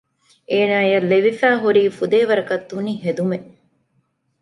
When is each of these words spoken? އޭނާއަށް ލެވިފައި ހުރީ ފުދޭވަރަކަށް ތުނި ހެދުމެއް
އޭނާއަށް 0.51 1.07
ލެވިފައި 1.11 1.59
ހުރީ 1.63 1.83
ފުދޭވަރަކަށް 1.97 2.67
ތުނި 2.69 2.93
ހެދުމެއް 3.03 3.49